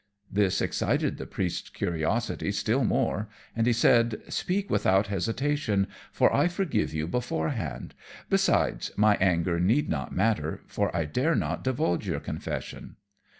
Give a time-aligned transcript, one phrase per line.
[0.31, 6.47] This excited the Priest's curiosity still more, and he said, "Speak without hesitation, for I
[6.47, 7.93] forgive you beforehand;
[8.27, 12.95] besides, my anger need not matter, for I dare not divulge your confession."